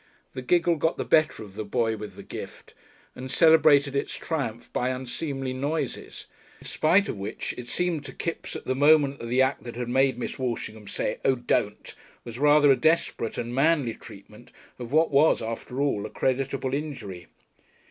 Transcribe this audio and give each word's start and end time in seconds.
The 0.33 0.41
giggle 0.41 0.77
got 0.77 0.97
the 0.97 1.05
better 1.05 1.43
of 1.43 1.53
the 1.53 1.63
boy 1.63 1.95
with 1.95 2.15
the 2.15 2.23
gift, 2.23 2.73
and 3.15 3.29
celebrated 3.29 3.95
its 3.95 4.15
triumph 4.15 4.67
by 4.73 4.89
unseemly 4.89 5.53
noises; 5.53 6.25
in 6.59 6.65
spite 6.65 7.07
of 7.07 7.17
which 7.19 7.53
it 7.55 7.67
seemed 7.67 8.03
to 8.05 8.11
Kipps 8.11 8.55
at 8.55 8.65
the 8.65 8.73
moment 8.73 9.19
that 9.19 9.27
the 9.27 9.43
act 9.43 9.61
that 9.63 9.75
had 9.75 9.89
made 9.89 10.17
Miss 10.17 10.39
Walshingham 10.39 10.87
say 10.87 11.19
"Oh, 11.23 11.35
don't!" 11.35 11.93
was 12.23 12.39
rather 12.39 12.71
a 12.71 12.75
desperate 12.75 13.37
and 13.37 13.53
manly 13.53 13.93
treatment 13.93 14.51
of 14.79 14.91
what 14.91 15.11
was 15.11 15.39
after 15.39 15.79
all 15.79 16.03
a 16.03 16.09
creditable 16.09 16.73
injury. 16.73 17.27